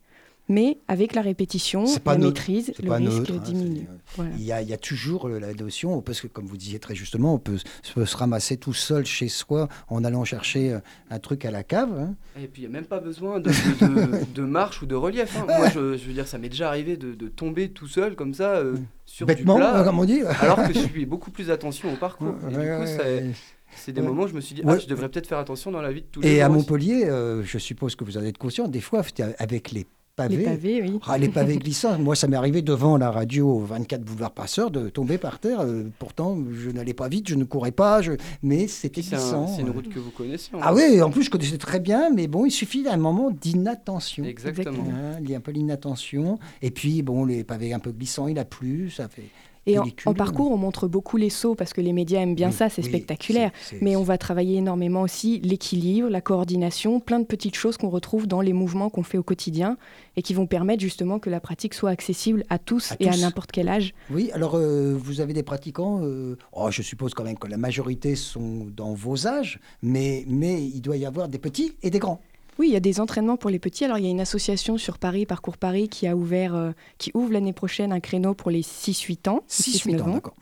[0.48, 3.86] mais avec la répétition, la neutre, maîtrise, le pas risque neutre, hein, diminue.
[4.16, 4.30] Voilà.
[4.36, 6.78] Il y, a, il y a toujours euh, la notion, parce que comme vous disiez
[6.78, 10.72] très justement, on peut, se- peut se ramasser tout seul chez soi en allant chercher
[10.74, 10.78] euh,
[11.10, 11.92] un truc à la cave.
[11.98, 12.14] hein.
[12.42, 14.94] Et puis il n'y a même pas besoin de, de- de- de marche ou de
[14.94, 15.36] relief.
[15.38, 15.44] hein.
[15.46, 18.34] Moi, je, je veux dire, ça m'est déjà arrivé de, de tomber tout seul comme
[18.34, 18.76] ça euh,
[19.06, 20.22] sur Bêtement, du plat, euh, comme on dit.
[20.40, 22.34] alors que je suis beaucoup plus attention au parcours.
[22.42, 23.30] Et Ouais, du coup, ouais, ça- ouais.
[23.76, 24.06] c'est des Ouais.
[24.08, 24.74] moments où je me suis dit, Ouais.
[24.76, 26.44] ah, je devrais peut-être faire attention dans la vie de tous les Et jours.
[26.44, 26.58] à aussi.
[26.58, 29.02] Montpellier, euh, je suppose que vous en êtes conscient, des fois,
[29.38, 30.36] avec les pavés.
[30.36, 30.98] Les pavés, oui.
[31.06, 31.98] Ah, les pavés glissants.
[31.98, 35.60] Moi, ça m'est arrivé devant la radio 24 boulevard Passeur de tomber par terre.
[35.60, 38.12] Euh, pourtant, je n'allais pas vite, je ne courais pas, je...
[38.42, 39.46] mais c'était un- glissant.
[39.48, 40.50] c'est une route que vous connaissez.
[40.54, 43.30] en Ah oui, en plus, je connaissais très bien, mais bon, il suffit d'un moment
[43.30, 44.24] d'inattention.
[44.24, 44.84] Exactement.
[44.90, 46.38] Hein, il y a un peu l'inattention.
[46.60, 49.28] Et puis, bon, les pavés un peu glissants, il a plu, ça fait.
[49.66, 52.54] Et en, parcours, on montre beaucoup les sauts parce que les médias aiment bien Oui,
[52.54, 53.52] ça, c'est oui, spectaculaire.
[53.80, 58.26] Mais on va travailler énormément aussi l'équilibre, la coordination, plein de petites choses qu'on retrouve
[58.26, 59.76] dans les mouvements qu'on fait au quotidien
[60.16, 63.16] et qui vont permettre justement que la pratique soit accessible à tous À et à
[63.16, 63.94] n'importe quel âge.
[64.10, 67.56] Oui, alors euh, vous avez des pratiquants, euh, oh, je suppose quand même que la
[67.56, 71.98] majorité sont dans vos âges, mais, mais il doit y avoir des petits et des
[71.98, 72.20] grands.
[72.58, 73.84] Oui, il y a des entraînements pour les petits.
[73.84, 77.10] Alors il y a une association sur Paris, Parcours Paris, qui a ouvert, euh, qui
[77.14, 79.44] ouvre l'année prochaine un créneau pour les 6-8 ans.
[79.48, 80.34] 6-8 6-9 ans, d'accord.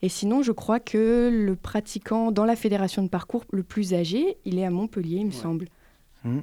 [0.00, 4.36] Et sinon, je crois que le pratiquant dans la fédération de parcours le plus âgé,
[4.44, 5.36] il est à Montpellier, il me Ouais.
[5.36, 5.68] semble.
[6.24, 6.40] Hmm.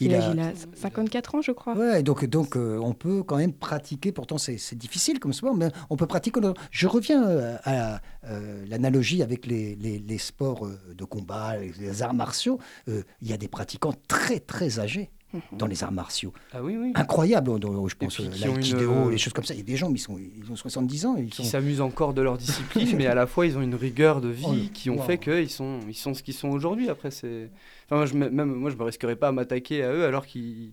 [0.00, 1.74] Il, Il a, a- il a 54 ans, je crois.
[1.76, 5.54] Ouais, donc, donc euh, on peut quand même pratiquer, pourtant c'est c'est difficile comme sport,
[5.56, 6.40] mais on peut pratiquer.
[6.70, 12.14] Je reviens euh, à euh, l'analogie avec les, les- les sports de combat, les, arts
[12.14, 12.58] martiaux.
[12.88, 15.10] Euh, Il y a des pratiquants très très âgés
[15.52, 16.32] dans les arts martiaux.
[16.54, 16.92] Ah oui, oui.
[16.94, 19.52] Incroyable, dont- je pense, une, l'aïkido, euh, les choses comme ça.
[19.52, 21.16] Il y a des gens, mais ils, sont, ils ont 70 ans.
[21.18, 21.50] Ils Qui sont...
[21.50, 24.46] s'amusent encore de leur discipline, mais à la fois ils ont une rigueur de vie
[24.48, 25.02] Oh, qui ont wow.
[25.02, 26.88] fait qu'ils sont, ils sont ce qu'ils sont aujourd'hui.
[26.88, 27.50] Après, c'est.
[27.90, 30.26] Enfin, moi, je, me- même moi, je me risquerais pas à m'attaquer à eux alors
[30.26, 30.72] qu'ils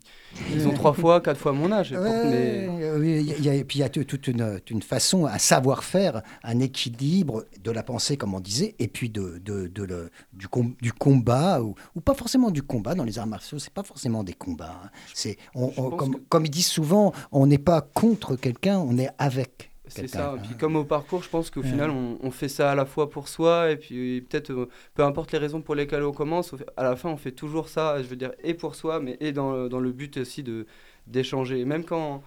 [0.54, 1.93] ils ont trois fois, quatre fois mon âge.
[1.93, 4.82] Pour- mais- Ouais, oui, y a- et puis il y a tout- toute une, une
[4.82, 9.67] façon, un savoir-faire, un équilibre de la pensée, comme on disait, et puis de, de,
[9.67, 12.95] de le- du, com- du combat, ou, ou pas forcément du combat.
[12.95, 14.82] Dans les arts martiaux, c'est pas forcément des combats.
[14.84, 14.89] hein.
[15.13, 18.36] C'est, on- Je on- pense comme, que- comme ils disent souvent, on n'est pas contre
[18.36, 19.71] quelqu'un, on est avec.
[19.88, 20.32] C'est ça.
[20.32, 20.38] hein.
[20.38, 21.67] Et puis comme au parcours, je pense qu'au Ouais.
[21.69, 25.04] final, on, on fait ça à la fois pour soi et puis peut-être, euh, peu
[25.04, 28.02] importe les raisons pour lesquelles on commence, à la fin, on fait toujours ça.
[28.02, 30.65] Je veux dire, et pour soi, mais et dans, le- dans le but aussi de
[31.08, 31.65] d'échanger.
[31.65, 32.24] Même quand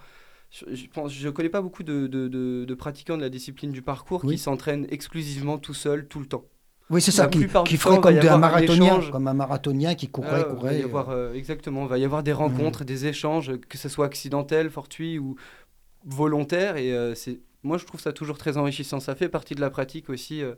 [0.51, 3.81] je, pense, je connais pas beaucoup de, de- de- de pratiquants de la discipline du
[3.81, 4.35] parcours Oui.
[4.35, 6.45] qui s'entraînent exclusivement tout seul tout le temps.
[6.89, 10.43] Oui, c'est ça, qui, qui ferait comme un marathonien, comme un marathonien qui courait, Ah,
[10.45, 10.71] courait.
[10.71, 13.89] va y euh, avoir, euh, exactement, va y avoir des rencontres, des échanges, que ce
[13.89, 15.35] soit accidentel, fortuit ou
[16.05, 16.77] volontaire.
[16.77, 18.99] Et euh, c'est, moi, je trouve ça toujours très enrichissant.
[18.99, 20.41] Ça fait partie de la pratique aussi.
[20.41, 20.55] euh,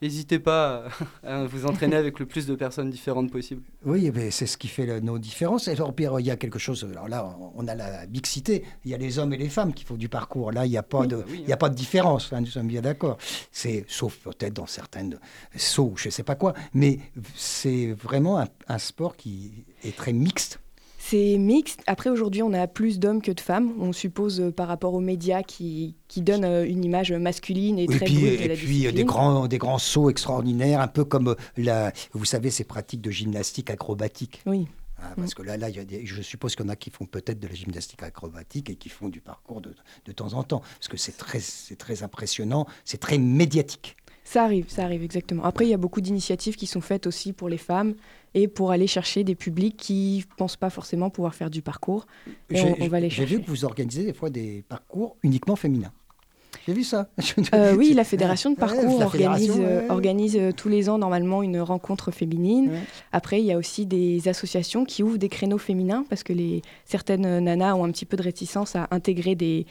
[0.00, 0.86] N'hésitez pas
[1.22, 3.62] à, vous entraîner avec le plus de personnes différentes possible.
[3.84, 5.68] Oui, mais c'est ce qui fait le- nos différences.
[5.68, 6.84] Et alors, Pierre, il y a quelque chose.
[6.90, 8.64] Alors là, on a la mixité.
[8.84, 10.50] Il y a les hommes et les femmes qui font du parcours.
[10.50, 12.32] Là, il n'y a pas Oui, de, bah oui, il y a pas de différence.
[12.32, 13.16] hein, nous sommes bien d'accord.
[13.52, 15.20] C'est sauf peut-être dans certaines
[15.54, 16.54] sauts, je sais pas quoi.
[16.74, 16.98] Mais
[17.36, 20.58] c'est vraiment un, un sport qui est très mixte.
[21.04, 21.80] C'est mixte.
[21.88, 23.72] Après, aujourd'hui, on a plus d'hommes que de femmes.
[23.80, 27.82] On suppose euh, par rapport aux médias qui, qui donnent euh, une image masculine et
[27.84, 28.94] Et très puis, brute de et la puis euh, discipline.
[28.94, 33.10] des grands, des grands sauts extraordinaires, un peu comme la, vous savez, ces pratiques de
[33.10, 34.42] gymnastique acrobatique.
[34.46, 34.68] Oui.
[35.02, 36.76] Hein, parce que là, là il y a des- je suppose qu'il y en a
[36.76, 39.74] qui font peut-être de la gymnastique acrobatique et qui font du parcours de,
[40.06, 40.60] de temps en temps.
[40.78, 43.96] Parce que c'est très, c'est très impressionnant, c'est très médiatique.
[44.32, 45.44] Ça arrive, ça arrive exactement.
[45.44, 47.94] Après, il y a beaucoup d'initiatives qui sont faites aussi pour les femmes
[48.32, 52.06] et pour aller chercher des publics qui ne pensent pas forcément pouvoir faire du parcours.
[52.48, 53.44] Et on- on va les J'ai vu chercher.
[53.44, 55.92] que vous organisez des fois des parcours uniquement féminins.
[56.66, 57.08] J'ai vu ça.
[57.54, 59.90] Euh, oui, la fédération de parcours organise, euh, ouais.
[59.90, 62.70] organise euh, tous les ans normalement une rencontre féminine.
[63.10, 66.62] Après, il y a aussi des associations qui ouvrent des créneaux féminins parce que les,
[66.84, 69.66] certaines nanas ont un petit peu de réticence à intégrer des,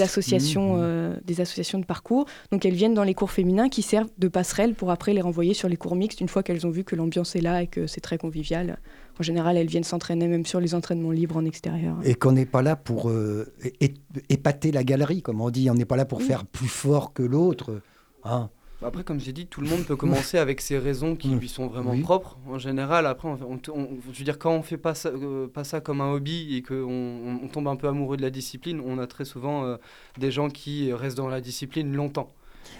[0.00, 2.26] associations, euh, des associations de parcours.
[2.50, 5.54] Donc elles viennent dans les cours féminins qui servent de passerelle pour après les renvoyer
[5.54, 7.86] sur les cours mixtes une fois qu'elles ont vu que l'ambiance est là et que
[7.86, 8.78] c'est très convivial.
[9.18, 11.96] En général, elles viennent s'entraîner même sur les entraînements libres en extérieur.
[12.04, 13.46] Et qu'on n'est pas là pour euh,
[14.28, 15.70] épater la galerie, comme on dit.
[15.70, 16.24] On n'est pas là pour Oui.
[16.24, 17.80] faire plus fort que l'autre.
[18.24, 18.50] Hein.
[18.82, 21.38] Après, comme j'ai dit, tout le monde peut commencer avec ses raisons qui Mm.
[21.38, 22.02] lui sont vraiment Oui.
[22.02, 22.38] propres.
[22.46, 25.46] En général, après, on, on- on- je veux dire, quand on fait pas ça, euh,
[25.48, 28.28] pas ça comme un hobby et qu'on on, on tombe un peu amoureux de la
[28.30, 29.76] discipline, on a très souvent euh,
[30.18, 32.30] des gens qui restent dans la discipline longtemps.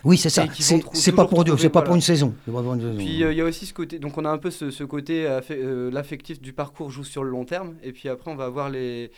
[0.04, 0.46] Oui, c'est ça.
[0.92, 1.96] C'est pas pour trouver, c'est pas pour voilà.
[1.96, 2.34] une saison.
[2.44, 2.96] C'est pas pour une saison.
[2.96, 4.84] Puis euh, il y a aussi ce côté, donc on a un peu ce, ce
[4.84, 8.44] côté, euh, l'affectif du parcours joue sur le long terme, et puis après on va
[8.44, 9.10] avoir les,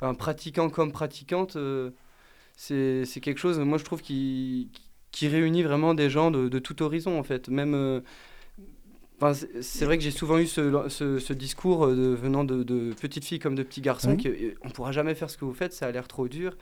[0.00, 1.90] un pratiquant comme pratiquante, euh,
[2.56, 4.70] c'est c'est quelque chose, moi je trouve, qui,
[5.10, 7.48] qui réunit vraiment des gens de, de tout horizon en fait.
[7.48, 8.00] Même, euh,
[9.18, 12.62] Enfin, c'est- vrai que j'ai souvent eu ce, ce- ce discours euh, de- venant de,
[12.62, 14.22] de petites filles comme de petits garçons Oui.
[14.26, 16.54] euh, on pourra jamais faire ce que vous faites, ça a l'air trop dur.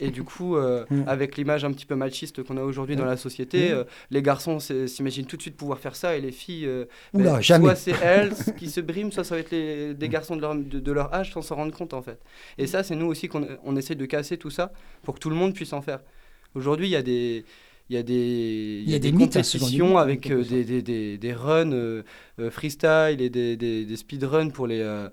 [0.00, 1.02] Et du coup, euh, Mm.
[1.06, 3.72] avec l'image un petit peu machiste qu'on a aujourd'hui dans la société, Mm.
[3.72, 7.34] euh, les garçons s'imaginent tout de suite pouvoir faire ça et les filles, euh, Oula,
[7.34, 7.64] ben, jamais.
[7.66, 10.54] soit c'est elles qui se briment, soit ça va être les, des garçons de leur,
[10.54, 12.18] de, de leur âge sans s'en rendre compte en fait.
[12.56, 15.28] Et ça, c'est nous aussi qu'on on essaie de casser tout ça pour que tout
[15.30, 16.00] le monde puisse en faire.
[16.54, 17.44] Aujourd'hui, il y a des
[17.90, 21.32] il y a des, Il y a des compétitions mythes, avec euh, des, des, des,
[21.32, 22.02] runs euh,
[22.38, 25.08] euh, freestyle et des, des, speedruns pour les, euh,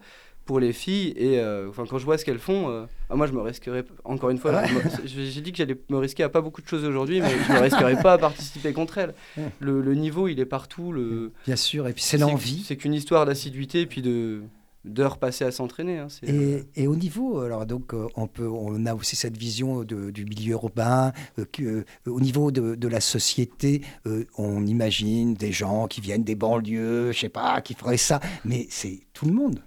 [0.45, 1.13] pour les filles.
[1.15, 4.38] Et enfin, quand je vois ce qu'elles font, ah, moi je me risquerais, encore une
[4.38, 4.67] fois, Ouais.
[5.05, 7.59] j'ai dit que j'allais me risquer à pas beaucoup de choses aujourd'hui, mais je me
[7.59, 9.13] risquerais pas à participer contre elles.
[9.59, 10.91] Le niveau, il est partout.
[10.91, 12.63] Le, Bien sûr, et puis c'est l'envie.
[12.65, 14.41] C'est qu'une histoire d'assiduité et puis de
[14.86, 15.98] d'heures passées à s'entraîner.
[16.00, 19.84] hein, Et, et au niveau, alors donc euh, on peut, on a aussi cette vision
[19.84, 21.12] de- du milieu urbain.
[21.39, 26.02] euh, que, euh, au niveau de, de la société, euh, on imagine des gens qui
[26.02, 29.60] viennent des banlieues, je sais pas, qui feraient ça, mais c'est tout le monde.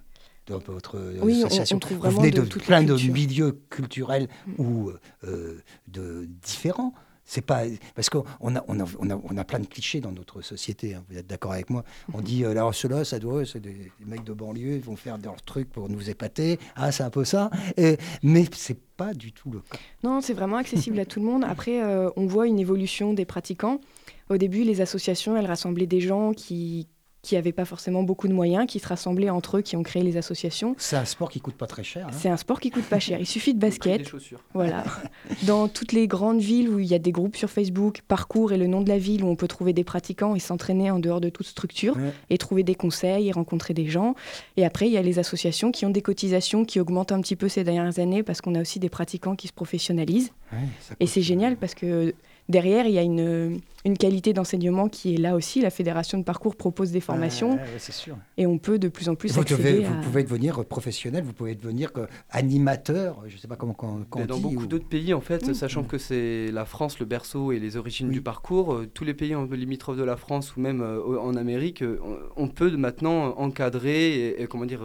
[0.47, 2.95] Dans votre euh, Oui, on- association, on trouve Vous vraiment venez de de, plein de
[2.95, 4.53] milieux culturels Mm.
[4.63, 4.93] ou
[5.25, 6.95] euh, de différents.
[7.31, 7.65] C'est pas
[7.95, 8.25] parce qu'on
[8.57, 10.95] a, on a, on a, plein de clichés dans notre société.
[10.95, 13.93] hein, vous êtes d'accord avec moi On dit euh, alors ceux-là, ça doit, c'est des,
[14.01, 16.59] des mecs de banlieue, ils vont faire leur truc pour nous épater.
[16.75, 17.51] Ah, c'est un peu ça.
[17.77, 19.77] Et- mais c'est pas du tout le cas.
[20.03, 21.45] Non, c'est vraiment accessible à tout le monde.
[21.45, 23.83] Après, euh, on voit une évolution des pratiquants.
[24.31, 26.89] Au début, les associations, elles rassemblaient des gens qui
[27.23, 30.03] qui n'avaient pas forcément beaucoup de moyens, qui se rassemblaient entre eux, qui ont créé
[30.03, 30.75] les associations.
[30.79, 32.07] C'est un sport qui coûte pas très cher.
[32.07, 32.11] hein.
[32.13, 33.19] C'est un sport qui coûte pas cher.
[33.21, 33.99] Il suffit de le prix basket.
[34.03, 34.41] des chaussures.
[34.55, 34.85] Voilà.
[35.47, 38.57] Dans toutes les grandes villes où il y a des groupes sur Facebook, parcours et
[38.57, 41.21] le nom de la ville où on peut trouver des pratiquants et s'entraîner en dehors
[41.21, 42.13] de toute structure Ouais.
[42.31, 44.15] et trouver des conseils et rencontrer des gens.
[44.57, 47.37] Et après, il y a les associations qui ont des cotisations qui augmentent un petit
[47.37, 50.33] peu ces dernières années parce qu'on a aussi des pratiquants qui se professionnalisent.
[50.53, 52.15] Ouais, ça Et c'est génial parce que
[52.49, 55.61] derrière, il y a une, une qualité d'enseignement qui est là aussi.
[55.61, 58.17] La fédération de parcours propose des formations sûr.
[58.37, 59.91] et on peut de plus en plus Vous, accéder devez- à...
[59.91, 61.91] vous pouvez devenir professionnel, vous pouvez devenir
[62.31, 65.99] animateur, je sais pas comment quand, Mais dans beaucoup d'autres pays, en fait, sachant que
[65.99, 68.15] c'est la France le berceau et les origines Oui.
[68.15, 71.19] du parcours, euh, tous les pays un peu limitrophes de la France ou même euh,
[71.21, 71.99] en Amérique, euh,
[72.37, 74.81] on, peut maintenant encadrer et, et, comment dire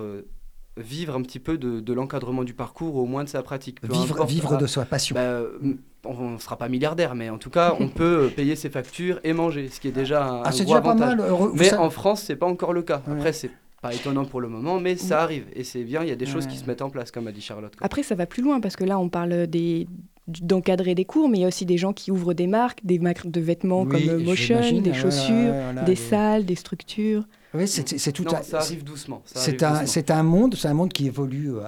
[0.78, 3.80] vivre un petit peu de, de l'encadrement du parcours, au moins de sa pratique.
[3.82, 5.14] Peu vivre, importe, vivre de sa passion.
[5.16, 5.42] bah,
[6.06, 9.20] on ne sera pas milliardaire, mais en tout cas, on peut euh, payer ses factures
[9.24, 11.16] et manger, ce qui est déjà un, ah, gros déjà pas avantage.
[11.18, 11.28] mal.
[11.28, 13.02] heureux- vous Mais savez- en France, c'est pas encore le cas.
[13.08, 13.14] Ouais.
[13.14, 16.04] Après, c'est pas étonnant pour le moment, mais ça arrive et c'est bien.
[16.04, 17.76] Il y a des choses qui se mettent en place, comme a dit Charlotte.
[17.76, 17.86] quoi.
[17.86, 19.88] Après, ça va plus loin parce que là, on parle des
[20.28, 22.98] d'encadrer des cours, mais il y a aussi des gens qui ouvrent des marques, des
[22.98, 27.24] marques de vêtements Oui, comme euh, Motion, des chaussures, voilà, des les- salles, des structures.
[27.54, 29.22] Oui, c'est tout non, un- ça arrive doucement.
[29.26, 29.88] C'est arrive un, doucement.
[29.88, 31.64] c'est un monde, c'est un monde qui évolue euh,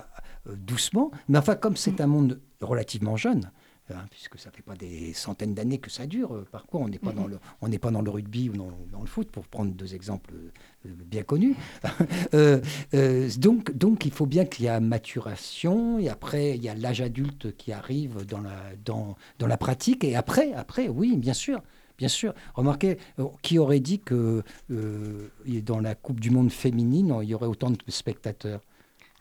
[0.50, 3.52] euh, doucement, mais enfin comme c'est un monde relativement jeune,
[3.89, 7.00] hein, puisque ça fait pas des centaines d'années que ça dure, euh, parcours, on n'est
[7.00, 9.48] pas dans le, on n'est pas dans le rugby ou dans, dans le foot, pour
[9.48, 11.56] prendre deux exemples euh, bien connus.
[12.34, 12.60] Euh,
[12.93, 16.76] euh, donc, donc il faut bien qu'il y ait maturation, et après il y a
[16.76, 21.34] l'âge adulte qui arrive dans la, dans, dans la pratique, et après, après, oui, bien
[21.34, 21.62] sûr.
[21.98, 22.34] Bien sûr.
[22.56, 25.30] Remarquez, euh, qui aurait dit que euh,
[25.63, 28.62] dans la Coupe du Monde féminine, il y aurait autant de spectateurs?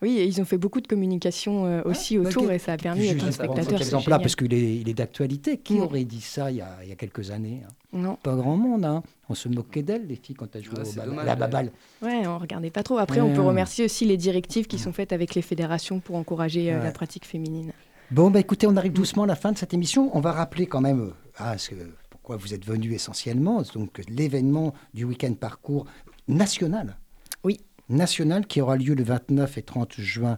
[0.01, 2.77] Oui, et ils ont fait beaucoup de communication euh, aussi bah, autour et ça a
[2.77, 3.77] permis à Juste tous les pour prendre spectateurs.
[3.77, 4.21] cet c'est exemple-là, génial.
[4.21, 5.57] parce qu'il est, il est d'actualité.
[5.57, 5.81] Qui Mm.
[5.81, 7.71] aurait dit ça il y a, il y a quelques années hein?
[7.93, 8.83] Non, Pas grand monde.
[8.83, 9.03] hein.
[9.29, 11.71] On se moquait d'elles, les filles, quand elles jouaient Ouais, au à la baballe.
[12.01, 12.97] ouais, on regardait pas trop.
[12.97, 16.73] Après, on peut remercier aussi les directives qui sont faites avec les fédérations pour encourager
[16.73, 16.83] euh, Ouais.
[16.83, 17.71] la pratique féminine.
[18.11, 20.11] Bon, bah, écoutez, on arrive doucement à la fin de cette émission.
[20.15, 21.71] On va rappeler quand même euh, ah, ce
[22.09, 23.63] pourquoi vous êtes venus essentiellement.
[23.73, 25.85] Donc, l'événement du week-end parcours
[26.27, 26.97] national.
[27.89, 27.97] Oui.
[27.97, 30.37] National qui aura lieu le 29 et 30 juin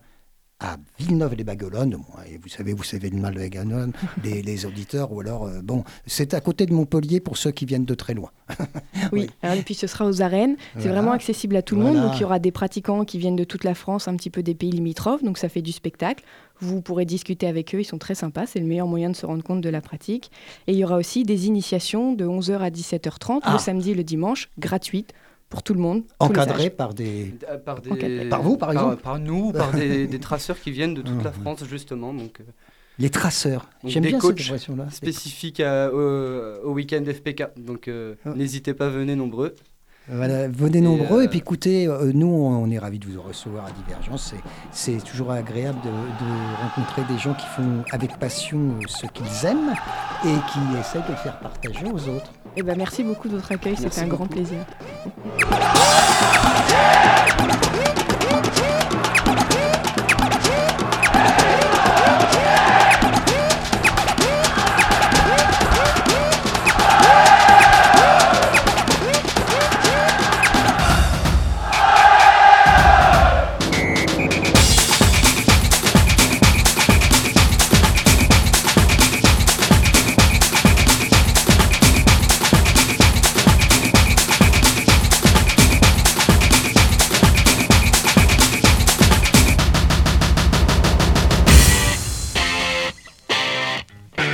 [0.59, 1.91] à Villeneuve-les-Baguelones.
[1.91, 5.43] Bon, et vous savez, vous savez le mal de Baguelones, les, les auditeurs, ou alors,
[5.45, 8.31] euh, bon, c'est à côté de Montpellier pour ceux qui viennent de très loin.
[9.13, 10.57] Oui, et puis ce sera aux arènes.
[10.73, 10.95] C'est Voilà.
[10.95, 11.95] vraiment accessible à tout le monde.
[11.95, 14.41] Donc il y aura des pratiquants qui viennent de toute la France, un petit peu
[14.43, 15.23] des pays limitrophes.
[15.23, 16.23] Donc ça fait du spectacle.
[16.59, 17.79] Vous pourrez discuter avec eux.
[17.81, 18.47] Ils sont très sympas.
[18.47, 20.31] C'est le meilleur moyen de se rendre compte de la pratique.
[20.65, 23.53] Et il y aura aussi des initiations de 11h à 17h30 Ah.
[23.53, 25.13] le samedi et le dimanche, gratuites
[25.49, 26.03] pour tout le monde.
[26.19, 27.33] Encadré par des.
[27.49, 28.29] Euh, Par, des- Encadré.
[28.29, 31.31] Par vous, par exemple Par nous, par des, des traceurs qui viennent de toute la
[31.31, 31.41] Mhm.
[31.41, 32.13] France, justement.
[32.13, 32.43] Donc, euh,
[32.99, 33.69] Les traceurs.
[33.83, 34.89] J'aime des bien coachs cette expression-là.
[34.89, 37.43] spécifique à- au, au week-end FPK.
[37.57, 38.31] Donc, euh, Ah.
[38.35, 39.55] n'hésitez pas, venez nombreux.
[40.09, 41.19] Voilà, venez nombreux.
[41.19, 44.33] euh, Et puis écoutez, euh, nous, on est ravis de vous recevoir à Divergence.
[44.71, 46.31] C'est- C'est toujours agréable de, de
[46.63, 49.73] rencontrer des gens qui font avec passion euh, ce qu'ils aiment
[50.23, 52.31] et qui essaient de le faire partager aux autres.
[52.55, 53.75] Eh ben, merci beaucoup de votre accueil.
[53.75, 54.59] C'était un grand plaisir.